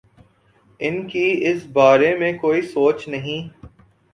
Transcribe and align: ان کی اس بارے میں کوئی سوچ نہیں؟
ان 0.79 1.07
کی 1.07 1.25
اس 1.41 1.65
بارے 1.73 2.15
میں 2.17 2.31
کوئی 2.33 2.61
سوچ 2.61 3.07
نہیں؟ 3.07 3.47